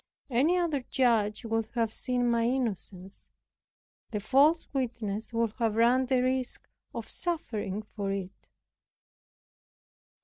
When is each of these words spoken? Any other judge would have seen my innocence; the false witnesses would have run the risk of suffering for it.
Any 0.31 0.57
other 0.57 0.81
judge 0.89 1.45
would 1.45 1.67
have 1.75 1.93
seen 1.93 2.27
my 2.27 2.45
innocence; 2.45 3.27
the 4.09 4.19
false 4.19 4.67
witnesses 4.73 5.31
would 5.31 5.53
have 5.59 5.75
run 5.75 6.07
the 6.07 6.23
risk 6.23 6.67
of 6.91 7.07
suffering 7.07 7.83
for 7.83 8.11
it. 8.11 8.47